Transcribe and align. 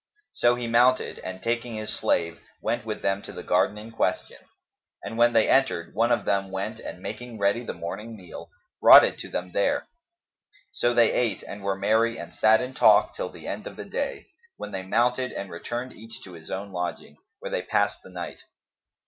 So 0.33 0.55
he 0.55 0.65
mounted 0.65 1.19
and 1.19 1.43
taking 1.43 1.75
his 1.75 1.93
slave, 1.95 2.41
went 2.59 2.85
with 2.87 3.03
them 3.03 3.21
to 3.21 3.31
the 3.31 3.43
garden 3.43 3.77
in 3.77 3.91
question; 3.91 4.39
and 5.03 5.15
when 5.15 5.33
they 5.33 5.47
entered 5.47 5.93
one 5.93 6.11
of 6.11 6.25
them 6.25 6.49
went 6.49 6.79
and 6.79 7.03
making 7.03 7.37
ready 7.37 7.63
the 7.63 7.75
morning 7.75 8.15
meal, 8.17 8.49
brought 8.81 9.03
it 9.03 9.19
to 9.19 9.29
them 9.29 9.51
there. 9.51 9.85
So 10.73 10.95
they 10.95 11.11
ate 11.11 11.43
and 11.43 11.61
were 11.61 11.75
merry 11.75 12.17
and 12.17 12.33
sat 12.33 12.61
in 12.61 12.73
talk, 12.73 13.13
till 13.15 13.29
the 13.29 13.45
end 13.47 13.67
of 13.67 13.75
the 13.75 13.85
day, 13.85 14.25
when 14.57 14.71
they 14.71 14.81
mounted 14.81 15.33
and 15.33 15.51
returned 15.51 15.93
each 15.93 16.23
to 16.23 16.31
his 16.33 16.49
own 16.49 16.71
lodging, 16.71 17.17
where 17.37 17.51
they 17.51 17.61
passed 17.61 18.01
the 18.01 18.09
night. 18.09 18.39